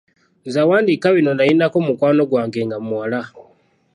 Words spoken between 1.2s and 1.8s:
nnalinako